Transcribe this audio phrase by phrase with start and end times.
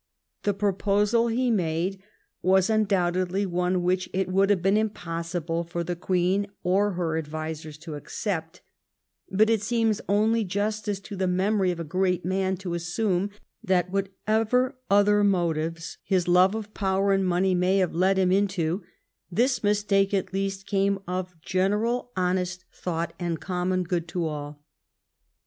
[0.41, 2.01] The proposal he made
[2.41, 7.19] was undoubt edly one which it would have been impossible for the Queen or her
[7.19, 8.61] advisers to accept^
[9.29, 13.29] but it seems only jus tice to the memory of a great man to assume^
[13.63, 18.81] that, whatever other errors his love of power and money may have led him into,
[19.31, 24.63] this mistake at least came of gen eral honest thought and common good to all.